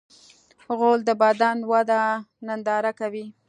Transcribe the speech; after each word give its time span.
غول 0.77 0.99
د 1.05 1.09
بدن 1.23 1.57
وده 1.71 2.01
ننداره 2.47 2.91
کوي. 2.99 3.25